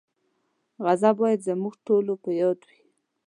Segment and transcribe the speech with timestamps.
[0.83, 2.81] غزه باید زموږ ټولو په یاد وي.